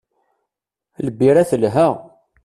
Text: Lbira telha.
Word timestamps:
Lbira 1.05 1.43
telha. 1.49 1.87